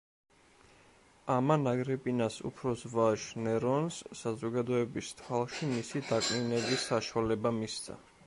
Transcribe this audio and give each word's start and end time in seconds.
ამან 1.33 1.71
აგრიპინას 1.71 2.37
უფროს 2.49 2.85
ვაჟ 2.95 3.27
ნერონს 3.47 3.99
საზოგადოების 4.23 5.13
თვალში 5.21 5.71
მისი 5.75 6.01
დაკნინების 6.09 6.89
საშუალება 6.93 7.53
მისცა. 7.61 8.01